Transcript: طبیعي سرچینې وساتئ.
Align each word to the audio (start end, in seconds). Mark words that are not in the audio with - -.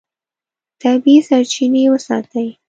طبیعي 0.81 1.21
سرچینې 1.29 1.81
وساتئ. 1.93 2.47